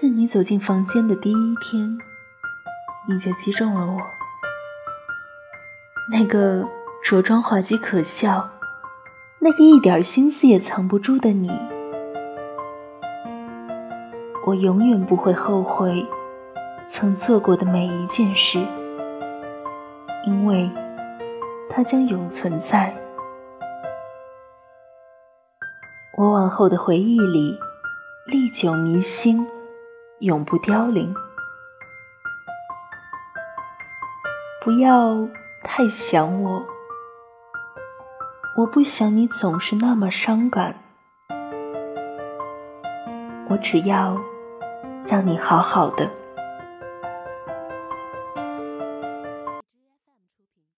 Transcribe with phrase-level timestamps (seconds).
[0.00, 1.98] 自你走进房间的第一天，
[3.08, 4.00] 你就击中了我。
[6.12, 6.64] 那个
[7.02, 8.48] 着装滑稽可笑，
[9.40, 11.50] 那个一点心思也藏不住的你，
[14.46, 16.06] 我永远不会后悔
[16.88, 18.64] 曾做过的每一件事，
[20.28, 20.70] 因为
[21.68, 22.94] 它将永存在
[26.16, 27.58] 我往后的回忆里，
[28.26, 29.44] 历久弥新，
[30.20, 31.14] 永不凋零。
[34.64, 35.28] 不要。
[35.64, 36.64] 太想我，
[38.56, 40.74] 我不想你总是那么伤感。
[43.48, 44.16] 我只要
[45.04, 46.08] 让你好好的。